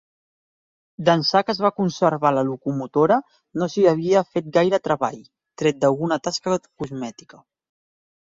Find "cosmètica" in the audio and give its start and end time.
6.85-7.43